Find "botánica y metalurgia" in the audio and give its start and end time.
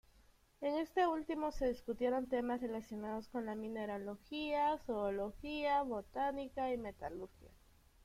5.83-7.51